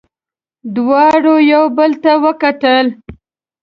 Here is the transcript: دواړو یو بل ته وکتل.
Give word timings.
دواړو 0.75 1.35
یو 1.51 1.63
بل 1.77 1.91
ته 2.03 2.11
وکتل. 2.23 2.85